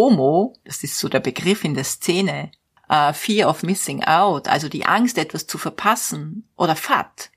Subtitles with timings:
[0.00, 2.52] FOMO, das ist so der Begriff in der Szene,
[2.90, 7.30] uh, Fear of Missing Out, also die Angst, etwas zu verpassen, oder FAT,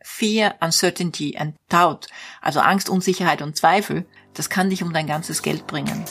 [0.00, 2.06] Fear, Uncertainty and Doubt,
[2.40, 6.04] also Angst, Unsicherheit und Zweifel, das kann dich um dein ganzes Geld bringen.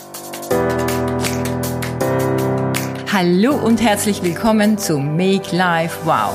[3.14, 6.34] Hallo und herzlich willkommen zu Make Life Wow.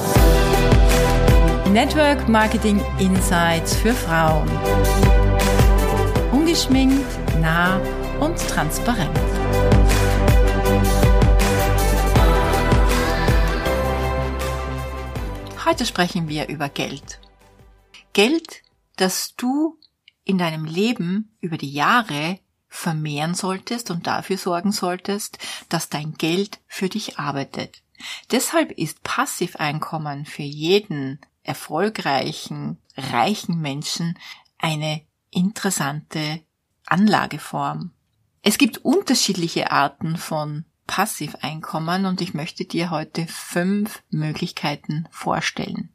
[1.69, 4.51] Network Marketing Insights für Frauen.
[6.33, 7.05] Ungeschminkt,
[7.39, 7.79] nah
[8.21, 9.19] und transparent.
[15.65, 17.21] Heute sprechen wir über Geld.
[18.13, 18.63] Geld,
[18.97, 19.79] das du
[20.25, 22.39] in deinem Leben über die Jahre
[22.69, 27.83] vermehren solltest und dafür sorgen solltest, dass dein Geld für dich arbeitet.
[28.31, 34.19] Deshalb ist Passiveinkommen für jeden erfolgreichen, reichen Menschen
[34.59, 36.43] eine interessante
[36.87, 37.93] Anlageform.
[38.43, 45.95] Es gibt unterschiedliche Arten von Passiveinkommen und ich möchte dir heute fünf Möglichkeiten vorstellen.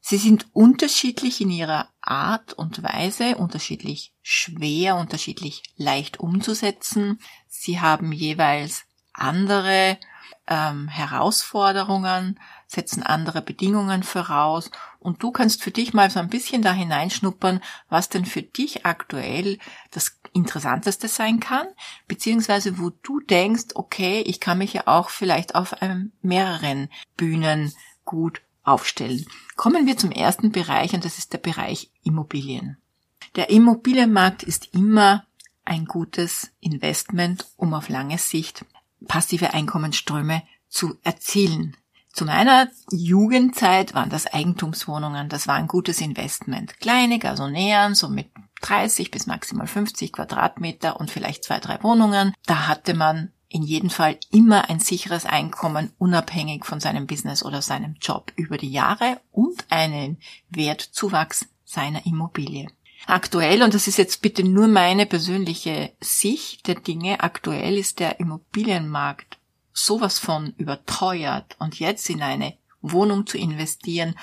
[0.00, 7.18] Sie sind unterschiedlich in ihrer Art und Weise, unterschiedlich schwer, unterschiedlich leicht umzusetzen.
[7.48, 9.98] Sie haben jeweils andere
[10.46, 16.62] ähm, Herausforderungen, setzen andere Bedingungen voraus und du kannst für dich mal so ein bisschen
[16.62, 19.58] da hineinschnuppern, was denn für dich aktuell
[19.90, 21.66] das Interessanteste sein kann,
[22.08, 27.72] beziehungsweise wo du denkst, okay, ich kann mich ja auch vielleicht auf einem, mehreren Bühnen
[28.04, 29.24] gut aufstellen.
[29.56, 32.78] Kommen wir zum ersten Bereich und das ist der Bereich Immobilien.
[33.36, 35.24] Der Immobilienmarkt ist immer
[35.64, 38.64] ein gutes Investment, um auf lange Sicht
[39.06, 41.76] passive Einkommensströme zu erzielen.
[42.12, 46.80] Zu meiner Jugendzeit waren das Eigentumswohnungen, das war ein gutes Investment.
[46.80, 48.30] Kleine Gasonären, so mit
[48.62, 52.32] 30 bis maximal 50 Quadratmeter und vielleicht zwei, drei Wohnungen.
[52.46, 57.62] Da hatte man in jedem Fall immer ein sicheres Einkommen, unabhängig von seinem Business oder
[57.62, 62.68] seinem Job über die Jahre und einen Wertzuwachs seiner Immobilie.
[63.06, 68.18] Aktuell, und das ist jetzt bitte nur meine persönliche Sicht der Dinge, aktuell ist der
[68.20, 69.38] Immobilienmarkt
[69.72, 74.18] sowas von überteuert und jetzt in eine Wohnung zu investieren,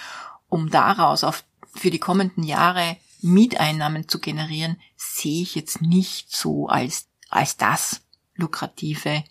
[0.50, 6.68] um daraus auf, für die kommenden Jahre Mieteinnahmen zu generieren, sehe ich jetzt nicht so
[6.68, 8.02] als, als das
[8.36, 9.24] lukrative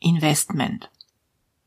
[0.00, 0.90] Investment.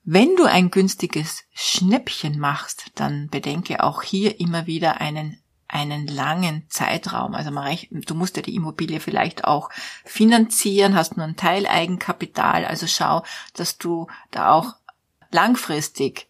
[0.03, 6.64] Wenn du ein günstiges Schnäppchen machst, dann bedenke auch hier immer wieder einen einen langen
[6.70, 7.34] Zeitraum.
[7.34, 9.70] Also man, du musst ja die Immobilie vielleicht auch
[10.03, 12.66] finanzieren, hast nur ein Teil Eigenkapital.
[12.66, 14.76] Also schau, dass du da auch
[15.31, 16.28] langfristig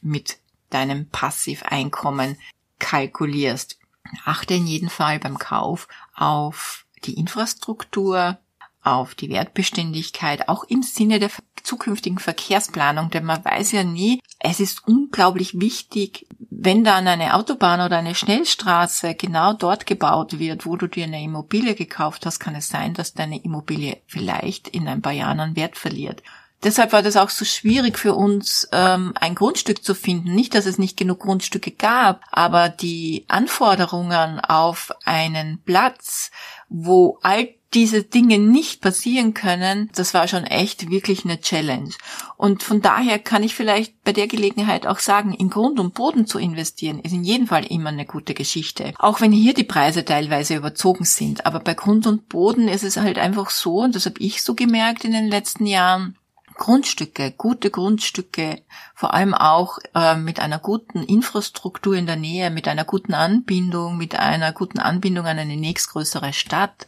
[0.00, 0.38] mit
[0.70, 2.38] deinem Passiveinkommen
[2.78, 3.78] kalkulierst.
[4.24, 8.38] Achte in jedem Fall beim Kauf auf die Infrastruktur,
[8.82, 11.30] auf die Wertbeständigkeit, auch im Sinne der
[11.62, 16.26] zukünftigen Verkehrsplanung, denn man weiß ja nie, es ist unglaublich wichtig,
[16.62, 21.22] wenn dann eine Autobahn oder eine Schnellstraße genau dort gebaut wird, wo du dir eine
[21.22, 25.56] Immobilie gekauft hast, kann es sein, dass deine Immobilie vielleicht in ein paar Jahren an
[25.56, 26.22] Wert verliert.
[26.62, 30.34] Deshalb war das auch so schwierig für uns, ähm, ein Grundstück zu finden.
[30.34, 36.30] Nicht, dass es nicht genug Grundstücke gab, aber die Anforderungen auf einen Platz,
[36.68, 41.90] wo all diese Dinge nicht passieren können, das war schon echt wirklich eine Challenge.
[42.36, 46.26] Und von daher kann ich vielleicht bei der Gelegenheit auch sagen, in Grund und Boden
[46.26, 48.92] zu investieren, ist in jedem Fall immer eine gute Geschichte.
[48.98, 51.46] Auch wenn hier die Preise teilweise überzogen sind.
[51.46, 54.54] Aber bei Grund und Boden ist es halt einfach so, und das habe ich so
[54.54, 56.16] gemerkt in den letzten Jahren,
[56.60, 58.62] Grundstücke, gute Grundstücke,
[58.94, 63.96] vor allem auch äh, mit einer guten Infrastruktur in der Nähe, mit einer guten Anbindung,
[63.96, 66.86] mit einer guten Anbindung an eine nächstgrößere Stadt,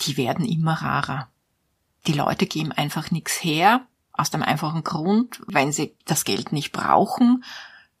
[0.00, 1.28] die werden immer rarer.
[2.08, 6.72] Die Leute geben einfach nichts her, aus dem einfachen Grund, wenn sie das Geld nicht
[6.72, 7.44] brauchen,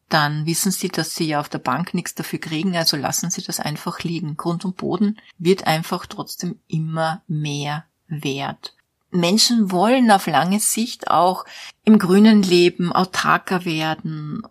[0.08, 3.42] dann wissen sie, dass sie ja auf der Bank nichts dafür kriegen, also lassen sie
[3.42, 4.36] das einfach liegen.
[4.36, 8.75] Grund und Boden wird einfach trotzdem immer mehr wert.
[9.10, 11.44] Menschen wollen auf lange Sicht auch
[11.84, 14.42] im grünen Leben autarker werden.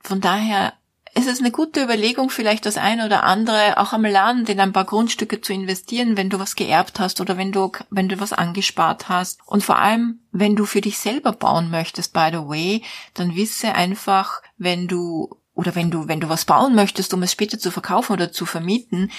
[0.00, 0.72] Von daher
[1.14, 4.72] ist es eine gute Überlegung, vielleicht das eine oder andere auch am Land in ein
[4.72, 8.32] paar Grundstücke zu investieren, wenn du was geerbt hast oder wenn du, wenn du was
[8.32, 9.40] angespart hast.
[9.46, 12.82] Und vor allem, wenn du für dich selber bauen möchtest, by the way,
[13.14, 17.32] dann wisse einfach, wenn du, oder wenn du, wenn du was bauen möchtest, um es
[17.32, 19.10] später zu verkaufen oder zu vermieten,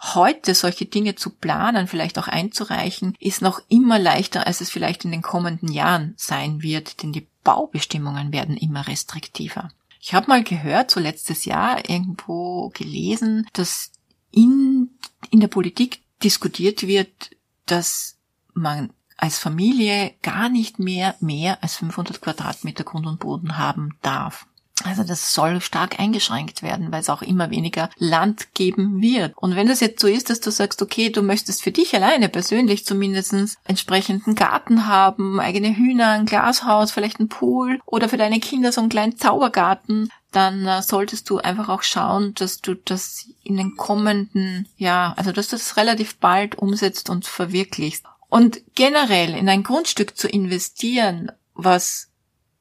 [0.00, 5.04] heute solche Dinge zu planen, vielleicht auch einzureichen, ist noch immer leichter, als es vielleicht
[5.04, 9.70] in den kommenden Jahren sein wird, denn die Baubestimmungen werden immer restriktiver.
[10.00, 13.92] Ich habe mal gehört, so letztes Jahr irgendwo gelesen, dass
[14.30, 14.90] in,
[15.30, 17.30] in der Politik diskutiert wird,
[17.66, 18.16] dass
[18.54, 24.46] man als Familie gar nicht mehr mehr als 500 Quadratmeter Grund und Boden haben darf.
[24.84, 29.36] Also das soll stark eingeschränkt werden, weil es auch immer weniger Land geben wird.
[29.36, 32.28] Und wenn das jetzt so ist, dass du sagst, okay, du möchtest für dich alleine
[32.28, 33.20] persönlich zumindest
[33.64, 38.80] entsprechenden Garten haben, eigene Hühner, ein Glashaus, vielleicht ein Pool oder für deine Kinder so
[38.80, 43.76] einen kleinen Zaubergarten, dann äh, solltest du einfach auch schauen, dass du das in den
[43.76, 48.04] kommenden, ja, also dass du das relativ bald umsetzt und verwirklichst.
[48.28, 52.09] Und generell in ein Grundstück zu investieren, was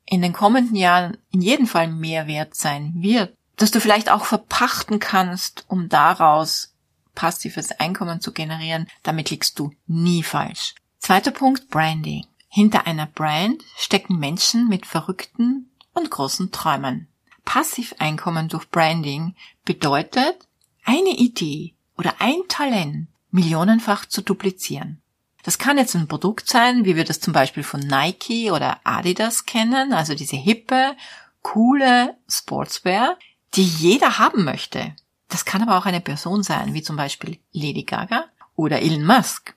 [0.09, 4.25] in den kommenden Jahren in jedem Fall mehr wert sein wird, dass du vielleicht auch
[4.25, 6.73] verpachten kannst, um daraus
[7.13, 10.73] passives Einkommen zu generieren, damit liegst du nie falsch.
[10.99, 12.25] Zweiter Punkt, Branding.
[12.47, 17.07] Hinter einer Brand stecken Menschen mit verrückten und großen Träumen.
[17.45, 19.35] Passiveinkommen durch Branding
[19.65, 20.47] bedeutet,
[20.83, 25.01] eine Idee oder ein Talent millionenfach zu duplizieren.
[25.49, 29.47] Das kann jetzt ein Produkt sein, wie wir das zum Beispiel von Nike oder Adidas
[29.47, 30.95] kennen, also diese hippe,
[31.41, 33.17] coole Sportswear,
[33.55, 34.95] die jeder haben möchte.
[35.27, 38.25] Das kann aber auch eine Person sein, wie zum Beispiel Lady Gaga
[38.55, 39.55] oder Elon Musk.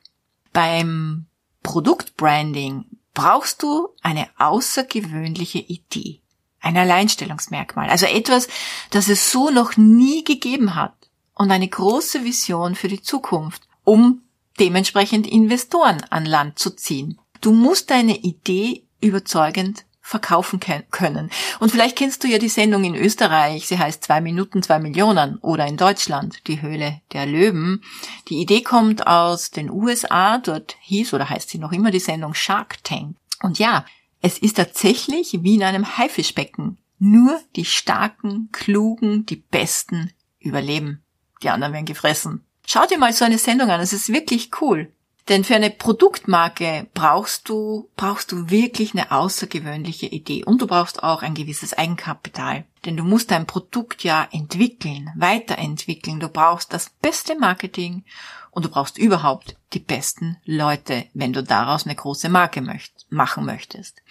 [0.54, 1.26] Beim
[1.62, 6.22] Produktbranding brauchst du eine außergewöhnliche Idee,
[6.62, 8.48] ein Alleinstellungsmerkmal, also etwas,
[8.88, 10.94] das es so noch nie gegeben hat
[11.34, 14.22] und eine große Vision für die Zukunft, um
[14.62, 17.18] dementsprechend Investoren an Land zu ziehen.
[17.40, 20.60] Du musst deine Idee überzeugend verkaufen
[20.90, 21.30] können.
[21.58, 25.38] Und vielleicht kennst du ja die Sendung in Österreich, sie heißt zwei Minuten, zwei Millionen
[25.38, 27.82] oder in Deutschland die Höhle der Löwen.
[28.28, 32.34] Die Idee kommt aus den USA, dort hieß oder heißt sie noch immer die Sendung
[32.34, 33.16] Shark Tank.
[33.42, 33.84] Und ja,
[34.20, 36.78] es ist tatsächlich wie in einem Haifischbecken.
[37.00, 41.02] Nur die starken, klugen, die besten überleben.
[41.42, 42.44] Die anderen werden gefressen.
[42.66, 44.92] Schau dir mal so eine Sendung an, es ist wirklich cool.
[45.28, 51.02] Denn für eine Produktmarke brauchst du, brauchst du wirklich eine außergewöhnliche Idee und du brauchst
[51.02, 52.64] auch ein gewisses Eigenkapital.
[52.84, 56.18] Denn du musst dein Produkt ja entwickeln, weiterentwickeln.
[56.18, 58.02] Du brauchst das beste Marketing
[58.50, 63.44] und du brauchst überhaupt die besten Leute, wenn du daraus eine große Marke möcht machen
[63.44, 64.02] möchtest.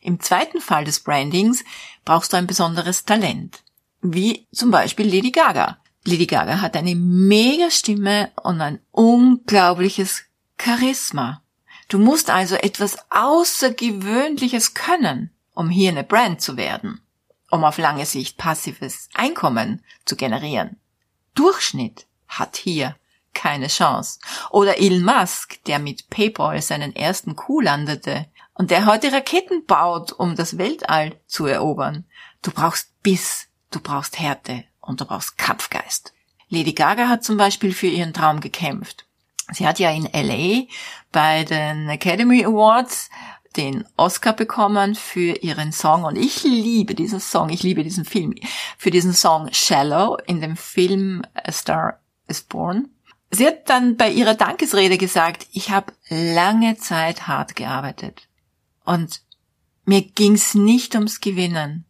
[0.00, 1.62] Im zweiten Fall des Brandings
[2.06, 3.62] brauchst du ein besonderes Talent.
[4.00, 5.78] Wie zum Beispiel Lady Gaga.
[6.06, 10.24] Lady Gaga hat eine mega Stimme und ein unglaubliches
[10.60, 11.42] Charisma.
[11.88, 17.00] Du musst also etwas Außergewöhnliches können, um hier eine Brand zu werden,
[17.50, 20.76] um auf lange Sicht passives Einkommen zu generieren.
[21.34, 22.96] Durchschnitt hat hier
[23.32, 24.18] keine Chance.
[24.50, 30.12] Oder Elon Musk, der mit PayPal seinen ersten Coup landete und der heute Raketen baut,
[30.12, 32.04] um das Weltall zu erobern.
[32.42, 36.12] Du brauchst Biss, du brauchst Härte und du brauchst Kampfgeist.
[36.48, 39.06] Lady Gaga hat zum Beispiel für ihren Traum gekämpft.
[39.52, 40.66] Sie hat ja in LA
[41.12, 43.10] bei den Academy Awards
[43.56, 48.34] den Oscar bekommen für ihren Song und ich liebe diesen Song, ich liebe diesen Film,
[48.78, 52.88] für diesen Song Shallow in dem Film A Star is Born.
[53.30, 58.28] Sie hat dann bei ihrer Dankesrede gesagt, ich habe lange Zeit hart gearbeitet
[58.84, 59.22] und
[59.84, 61.84] mir ging's nicht ums Gewinnen,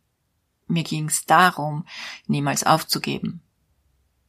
[0.67, 1.87] mir ging's darum,
[2.27, 3.41] niemals aufzugeben.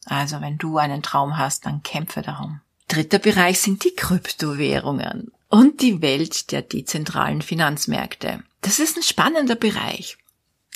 [0.06, 2.62] Also wenn du einen Traum hast, dann kämpfe darum.
[2.88, 8.44] Dritter Bereich sind die Kryptowährungen und die Welt der dezentralen Finanzmärkte.
[8.62, 10.18] Das ist ein spannender Bereich.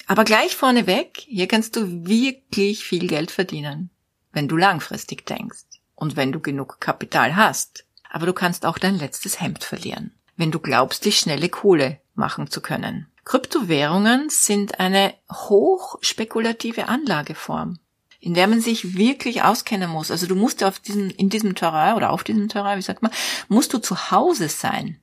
[0.08, 3.92] Aber gleich vorneweg, hier kannst du wirklich viel Geld verdienen,
[4.32, 7.86] wenn du langfristig denkst und wenn du genug Kapital hast.
[8.10, 12.50] Aber du kannst auch dein letztes Hemd verlieren, wenn du glaubst, die schnelle Kohle machen
[12.50, 13.09] zu können.
[13.26, 17.80] Kryptowährungen sind eine hochspekulative Anlageform,
[18.20, 20.12] in der man sich wirklich auskennen muss.
[20.12, 23.12] Also du musst auf diesem, in diesem Terrain oder auf diesem Terrain, wie sagt man,
[23.48, 25.00] musst du zu Hause sein.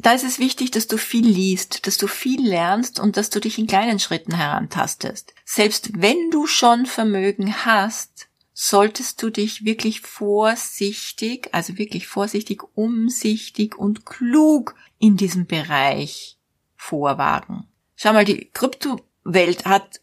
[0.00, 3.40] Da ist es wichtig, dass du viel liest, dass du viel lernst und dass du
[3.40, 5.34] dich in kleinen Schritten herantastest.
[5.44, 13.76] Selbst wenn du schon Vermögen hast, solltest du dich wirklich vorsichtig, also wirklich vorsichtig, umsichtig
[13.76, 16.37] und klug in diesem Bereich
[16.78, 17.68] vorwagen.
[17.96, 20.00] Schau mal, die Kryptowelt hat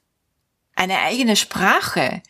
[0.76, 2.22] eine eigene Sprache.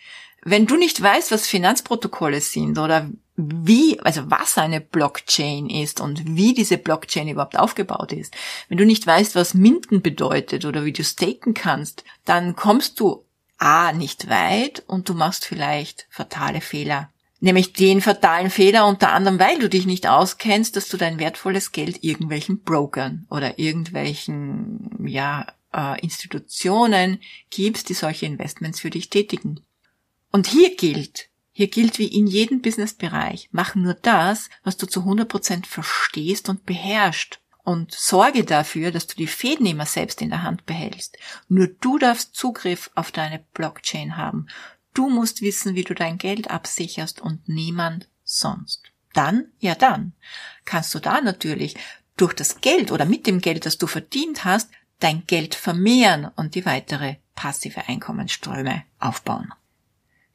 [0.43, 6.37] Wenn du nicht weißt, was Finanzprotokolle sind oder wie, also was eine Blockchain ist und
[6.37, 8.33] wie diese Blockchain überhaupt aufgebaut ist,
[8.69, 13.25] wenn du nicht weißt, was Minden bedeutet oder wie du staken kannst, dann kommst du
[13.57, 17.09] A nicht weit und du machst vielleicht fatale Fehler.
[17.41, 21.71] Nämlich den fatalen Fehler unter anderem, weil du dich nicht auskennst, dass du dein wertvolles
[21.71, 29.59] Geld irgendwelchen Brokern oder irgendwelchen, ja, äh, Institutionen gibst, die solche Investments für dich tätigen.
[30.31, 35.05] Und hier gilt, Hier gilt wie in jedem Businessbereich, mach nur das, was du zu
[35.05, 40.43] 100% verstehst und beherrschst und sorge dafür, dass du die Fäden immer selbst in der
[40.43, 41.17] Hand behältst.
[41.47, 44.47] Nur du darfst Zugriff auf deine Blockchain haben.
[44.95, 48.81] Du musst wissen, wie du dein Geld absicherst und niemand sonst.
[49.13, 50.13] Dann, ja dann,
[50.63, 51.75] kannst du da natürlich
[52.17, 56.55] durch das Geld oder mit dem Geld, das du verdient hast, dein Geld vermehren und
[56.55, 59.53] die weitere passive Einkommensströme aufbauen.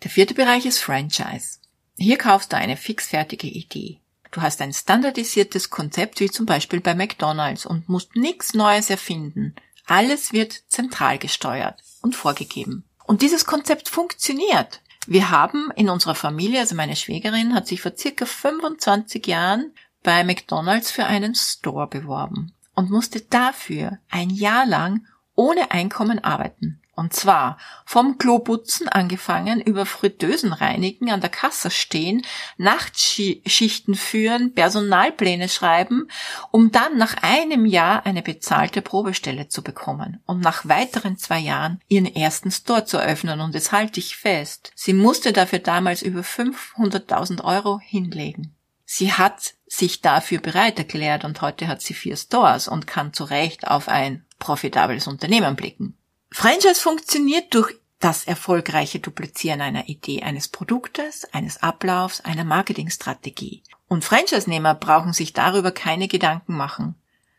[0.03, 1.59] Der vierte Bereich ist Franchise.
[1.97, 4.01] Hier kaufst du eine fixfertige Idee.
[4.31, 9.55] Du hast ein standardisiertes Konzept wie zum Beispiel bei McDonald's und musst nichts Neues erfinden.
[9.87, 12.85] Alles wird zentral gesteuert und vorgegeben.
[13.11, 14.83] Und dieses Konzept funktioniert.
[15.05, 19.75] Wir haben in unserer Familie, also meine Schwägerin hat sich vor circa 25 Jahren
[20.05, 26.80] bei McDonald's für einen Store beworben und musste dafür ein Jahr lang ohne Einkommen arbeiten.
[27.01, 32.27] Und zwar vom Kloputzen angefangen, über Fritteusen reinigen, an der Kasse stehen,
[32.59, 36.09] Nachtschichten führen, Personalpläne schreiben,
[36.51, 41.81] um dann nach einem Jahr eine bezahlte Probestelle zu bekommen und nach weiteren zwei Jahren
[41.89, 43.41] ihren ersten Store zu öffnen.
[43.41, 48.55] Und es halte ich fest, sie musste dafür damals über 500.000 Euro hinlegen.
[48.85, 53.25] Sie hat sich dafür bereit erklärt und heute hat sie vier Stores und kann zu
[53.25, 55.97] Recht auf ein profitables Unternehmen blicken.
[56.31, 63.63] Franchise funktioniert durch das erfolgreiche Duplizieren einer Idee, eines Produktes, eines Ablaufs, einer Marketingstrategie.
[63.89, 66.95] Und Franchise-Nehmer brauchen sich darüber keine Gedanken machen.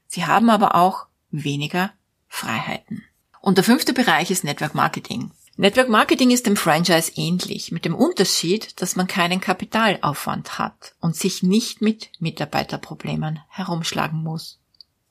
[0.07, 1.91] Sie haben aber auch weniger
[2.27, 3.03] Freiheiten.
[3.39, 5.31] Und der fünfte Bereich ist Network Marketing.
[5.57, 11.15] Network Marketing ist dem Franchise ähnlich, mit dem Unterschied, dass man keinen Kapitalaufwand hat und
[11.15, 14.61] sich nicht mit Mitarbeiterproblemen herumschlagen muss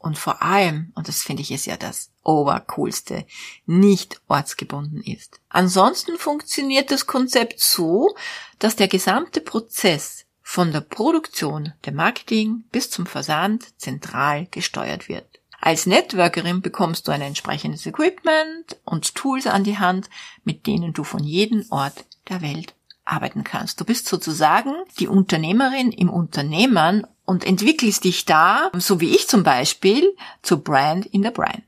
[0.00, 3.24] und vor allem, und das finde ich ist ja das Obercoolste,
[3.66, 5.40] nicht ortsgebunden ist.
[5.48, 8.14] Ansonsten funktioniert das Konzept so,
[8.58, 15.40] dass der gesamte Prozess von der Produktion, dem Marketing bis zum Versand zentral gesteuert wird.
[15.60, 20.08] Als Networkerin bekommst du ein entsprechendes Equipment und Tools an die Hand,
[20.42, 22.74] mit denen du von jedem Ort der Welt
[23.04, 23.80] arbeiten kannst.
[23.80, 29.42] Du bist sozusagen die Unternehmerin im Unternehmen und entwickelst dich da, so wie ich zum
[29.42, 31.62] Beispiel, zur Brand in der Brand.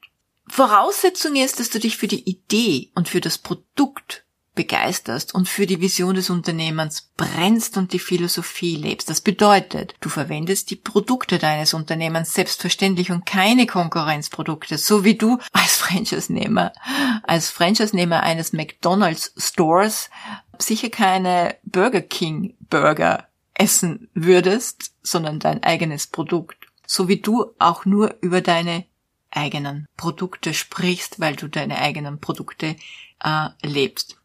[0.55, 5.67] Voraussetzung ist, dass du dich für die Idee und für das Produkt begeisterst und für
[5.67, 9.09] die Vision des Unternehmens brennst und die Philosophie lebst.
[9.09, 15.39] Das bedeutet, du verwendest die Produkte deines Unternehmens selbstverständlich und keine Konkurrenzprodukte, so wie du
[15.53, 16.75] als Franchise-Nehmer,
[17.23, 20.11] als Franchise-Nehmer eines McDonald's Stores
[20.59, 26.67] sicher keine Burger King Burger essen würdest, sondern dein eigenes Produkt.
[26.87, 28.85] So wie du auch nur über deine
[29.33, 32.77] eigenen Produkte sprichst, weil du deine eigenen Produkte
[33.23, 34.17] äh, lebst.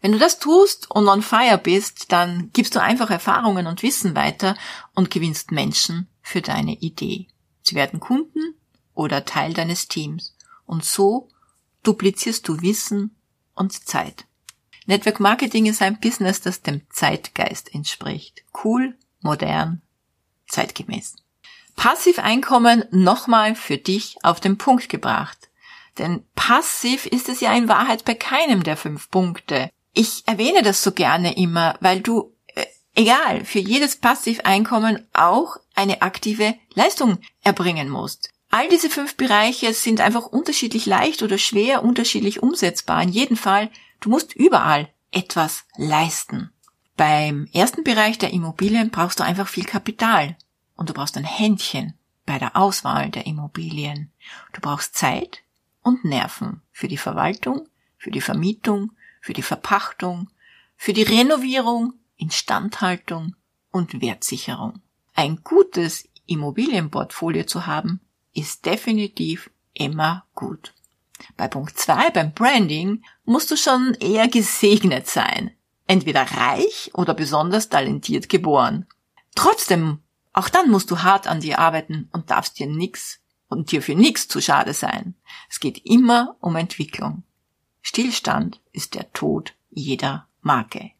[0.00, 4.14] Wenn du das tust und on fire bist, dann gibst du einfach Erfahrungen und Wissen
[4.14, 4.56] weiter
[4.94, 7.28] und gewinnst Menschen für deine Idee.
[7.62, 8.54] Sie werden Kunden
[8.94, 10.36] oder Teil deines Teams.
[10.66, 11.28] Und so
[11.82, 13.16] duplizierst du Wissen
[13.54, 14.26] und Zeit.
[14.86, 18.44] Network Marketing ist ein Business, das dem Zeitgeist entspricht.
[18.64, 19.82] Cool, modern,
[20.48, 21.16] zeitgemäß.
[21.80, 25.38] Passiveinkommen nochmal für dich auf den Punkt gebracht.
[25.96, 29.70] Denn passiv ist es ja in Wahrheit bei keinem der fünf Punkte.
[29.94, 36.02] Ich erwähne das so gerne immer, weil du, äh, egal, für jedes Passiveinkommen auch eine
[36.02, 38.28] aktive Leistung erbringen musst.
[38.50, 43.02] All diese fünf Bereiche sind einfach unterschiedlich leicht oder schwer unterschiedlich umsetzbar.
[43.02, 43.70] In jedem Fall
[44.00, 46.50] Du musst überall etwas leisten.
[46.96, 50.36] Beim ersten Bereich der Immobilien brauchst du einfach viel Kapital
[50.80, 51.92] und du brauchst ein Händchen
[52.24, 54.10] bei der Auswahl der Immobilien.
[54.54, 55.42] Du brauchst Zeit
[55.82, 57.68] und Nerven für die Verwaltung,
[57.98, 60.30] für die Vermietung, für die Verpachtung,
[60.78, 63.36] für die Renovierung, Instandhaltung
[63.70, 64.80] und Wertsicherung.
[65.14, 68.00] Ein gutes Immobilienportfolio zu haben,
[68.32, 70.72] ist definitiv immer gut.
[71.36, 75.50] Bei Punkt 2, beim Branding, musst du schon eher gesegnet sein.
[75.86, 78.86] Entweder reich oder besonders talentiert geboren.
[79.34, 79.98] Trotzdem,
[80.32, 83.94] auch dann musst du hart an dir arbeiten und darfst dir nix und dir für
[83.94, 85.14] nix zu schade sein.
[85.48, 87.24] Es geht immer um Entwicklung.
[87.82, 90.92] Stillstand ist der Tod jeder Marke.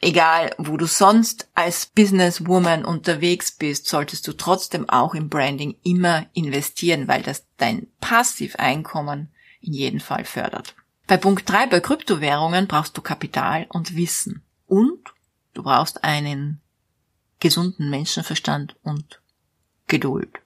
[0.00, 6.26] Egal, wo du sonst als Businesswoman unterwegs bist, solltest du trotzdem auch im Branding immer
[6.34, 9.30] investieren, weil das dein Passiveinkommen
[9.60, 10.74] in jedem Fall fördert.
[11.06, 14.42] Bei Punkt 3 bei Kryptowährungen brauchst du Kapital und Wissen.
[14.66, 15.14] Und
[15.54, 16.60] du brauchst einen
[17.40, 19.20] gesunden Menschenverstand und
[19.86, 20.40] Geduld.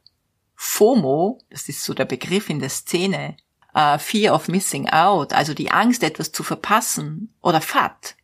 [0.55, 3.37] FOMO, das ist so der Begriff in der Szene,
[3.75, 8.17] uh, Fear of Missing Out, also die Angst, etwas zu verpassen, oder FAT,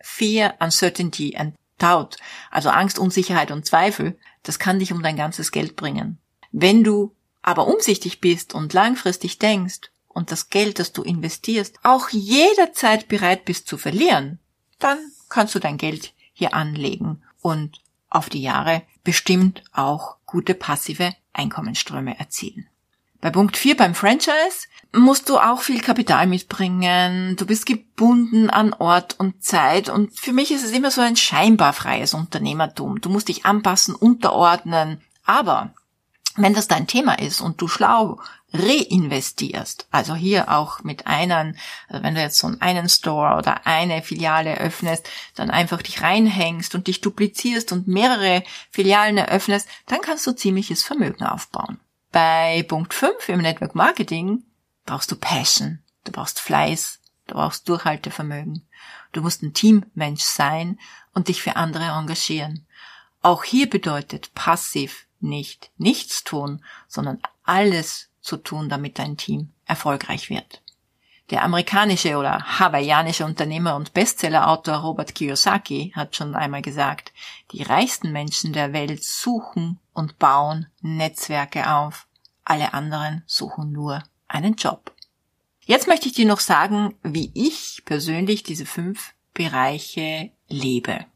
[0.00, 2.18] Fear, Uncertainty and Doubt,
[2.50, 6.18] also Angst, Unsicherheit und Zweifel, das kann dich um dein ganzes Geld bringen.
[6.52, 12.10] Wenn du aber umsichtig bist und langfristig denkst und das Geld, das du investierst, auch
[12.10, 14.40] jederzeit bereit bist zu verlieren,
[14.78, 14.98] dann
[15.30, 22.18] kannst du dein Geld hier anlegen und auf die Jahre bestimmt auch gute passive Einkommensströme
[22.18, 22.66] erzielen.
[23.20, 27.36] Bei Punkt 4 beim Franchise musst du auch viel Kapital mitbringen.
[27.36, 29.88] Du bist gebunden an Ort und Zeit.
[29.90, 33.00] Und für mich ist es immer so ein scheinbar freies Unternehmertum.
[33.00, 35.02] Du musst dich anpassen, unterordnen.
[35.24, 35.74] Aber
[36.36, 38.20] wenn das dein Thema ist und du schlau
[38.52, 41.54] reinvestierst, also hier auch mit einem,
[41.88, 46.74] also wenn du jetzt so einen Store oder eine Filiale öffnest, dann einfach dich reinhängst
[46.74, 51.78] und dich duplizierst und mehrere Filialen eröffnest, dann kannst du ziemliches Vermögen aufbauen.
[52.12, 54.42] Bei Punkt 5 im Network Marketing
[54.84, 58.66] brauchst du Passion, du brauchst Fleiß, du brauchst Durchhaltevermögen.
[59.12, 60.78] Du musst ein Teammensch sein
[61.14, 62.66] und dich für andere engagieren.
[63.22, 70.30] Auch hier bedeutet passiv nicht nichts tun, sondern alles zu tun, damit dein Team erfolgreich
[70.30, 70.62] wird.
[71.30, 77.12] Der amerikanische oder hawaiianische Unternehmer und Bestsellerautor Robert Kiyosaki hat schon einmal gesagt,
[77.52, 82.08] die reichsten Menschen der Welt suchen und bauen Netzwerke auf.
[82.44, 84.92] Alle anderen suchen nur einen Job.
[85.64, 91.06] Jetzt möchte ich dir noch sagen, wie ich persönlich diese fünf Bereiche lebe.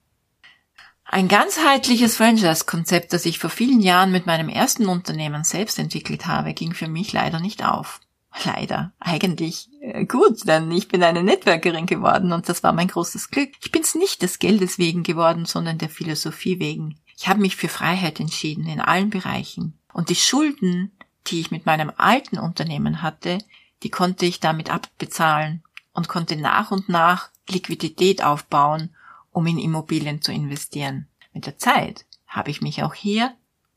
[1.04, 6.54] Ein ganzheitliches Franchise-Konzept, das ich vor vielen Jahren mit meinem ersten Unternehmen selbst entwickelt habe,
[6.54, 8.00] ging für mich leider nicht auf.
[8.44, 8.92] Leider.
[8.99, 13.50] Eigentlich äh, gut, denn ich bin eine Networkerin geworden und das war mein großes Glück.
[13.62, 16.99] Ich bin's nicht des Geldes wegen geworden, sondern der Philosophie wegen.
[17.16, 19.78] Ich habe mich für Freiheit entschieden in allen Bereichen.
[19.92, 20.90] Und die Schulden,
[21.28, 23.38] die ich mit meinem alten Unternehmen hatte,
[23.84, 28.94] die konnte ich damit abbezahlen und konnte nach und nach Liquidität aufbauen
[29.35, 31.09] um in Immobilien zu investieren.
[31.35, 33.35] Mit der Zeit habe ich mich auch hier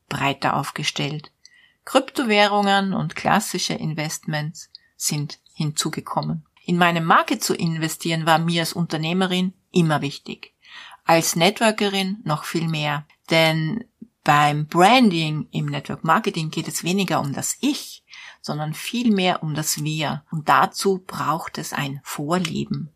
[0.08, 1.32] breiter aufgestellt.
[1.84, 6.46] Kryptowährungen und klassische Investments sind hinzugekommen.
[6.64, 10.54] In meine Marke zu investieren war mir als Unternehmerin immer wichtig.
[11.04, 13.06] Als Networkerin noch viel mehr.
[13.30, 13.84] Denn
[14.22, 18.04] beim Branding im Network Marketing geht es weniger um das Ich,
[18.40, 20.24] sondern vielmehr um das Wir.
[20.30, 22.92] Und dazu braucht es ein Vorleben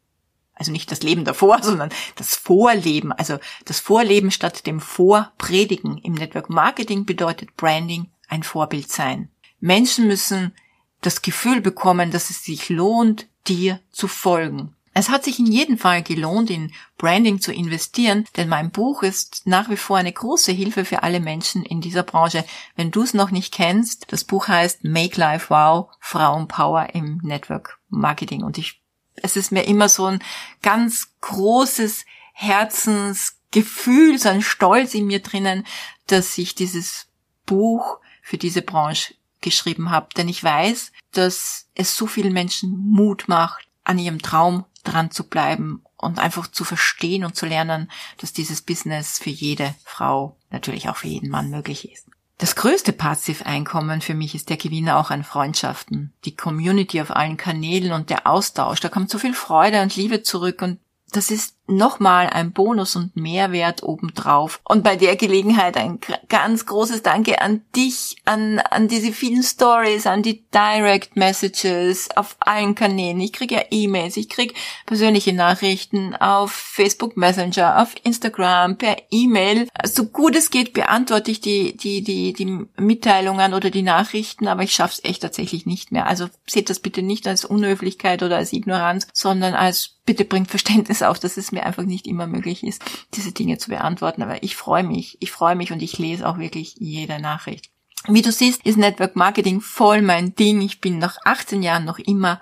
[0.63, 5.99] also nicht das Leben davor, sondern das Vorleben, also das Vorleben statt dem Vorpredigen.
[5.99, 9.29] Im Network Marketing bedeutet Branding ein Vorbild sein.
[9.59, 10.53] Menschen müssen
[11.01, 14.77] das Gefühl bekommen, dass es sich lohnt, dir zu folgen.
[14.95, 19.47] Es hat sich in jedem Fall gelohnt, in Branding zu investieren, denn mein Buch ist
[19.47, 22.45] nach wie vor eine große Hilfe für alle Menschen in dieser Branche.
[22.77, 27.79] Wenn du es noch nicht kennst, das Buch heißt Make Life Wow, Frauenpower im Network
[27.89, 28.82] Marketing und ich
[29.17, 30.23] es ist mir immer so ein
[30.63, 35.67] ganz großes Herzensgefühl, so ein Stolz in mir drinnen,
[36.07, 37.09] dass ich dieses
[37.47, 40.09] Buch für diese Branche geschrieben habe.
[40.17, 45.29] Denn ich weiß, dass es so vielen Menschen Mut macht, an ihrem Traum dran zu
[45.29, 50.89] bleiben und einfach zu verstehen und zu lernen, dass dieses Business für jede Frau, natürlich
[50.89, 52.07] auch für jeden Mann möglich ist.
[52.39, 57.37] Das größte Passiveinkommen für mich ist der Gewinn auch an Freundschaften, die Community auf allen
[57.37, 58.81] Kanälen und der Austausch.
[58.81, 60.79] Da kommt so viel Freude und Liebe zurück und
[61.13, 64.61] das ist nochmal ein Bonus und Mehrwert obendrauf.
[64.65, 70.07] Und bei der Gelegenheit ein ganz großes Danke an dich, an, an diese vielen Stories,
[70.07, 73.21] an die Direct Messages auf allen Kanälen.
[73.21, 74.55] Ich kriege ja E-Mails, ich kriege
[74.87, 79.69] persönliche Nachrichten auf Facebook Messenger, auf Instagram, per E-Mail.
[79.85, 84.63] So gut es geht, beantworte ich die, die, die, die Mitteilungen oder die Nachrichten, aber
[84.63, 86.07] ich schaffe es echt tatsächlich nicht mehr.
[86.07, 91.03] Also seht das bitte nicht als Unhöflichkeit oder als Ignoranz, sondern als bitte bringt Verständnis
[91.03, 92.83] auf, dass es mir einfach nicht immer möglich ist,
[93.15, 94.23] diese Dinge zu beantworten.
[94.23, 97.71] Aber ich freue mich, ich freue mich und ich lese auch wirklich jede Nachricht.
[98.09, 100.61] Wie du siehst, ist Network Marketing voll mein Ding.
[100.61, 102.41] Ich bin nach 18 Jahren noch immer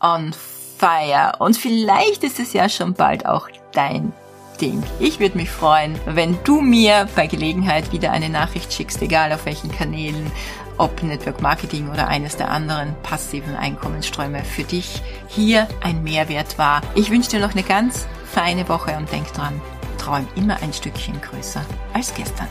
[0.00, 0.32] on
[0.78, 1.34] fire.
[1.38, 4.12] Und vielleicht ist es ja schon bald auch dein
[4.60, 4.82] Ding.
[4.98, 9.46] Ich würde mich freuen, wenn du mir bei Gelegenheit wieder eine Nachricht schickst, egal auf
[9.46, 10.32] welchen Kanälen,
[10.78, 16.82] ob Network Marketing oder eines der anderen passiven Einkommensströme für dich hier ein Mehrwert war.
[16.94, 19.60] Ich wünsche dir noch eine ganz feine Woche und denk dran,
[19.98, 21.64] träum immer ein Stückchen größer
[21.94, 22.48] als gestern.